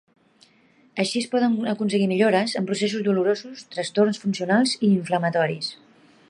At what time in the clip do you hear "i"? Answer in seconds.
4.81-4.83